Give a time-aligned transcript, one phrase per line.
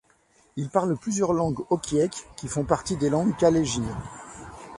[0.55, 3.83] Ils parlent plusieurs langues okiek qui font partie des langues kalenjin.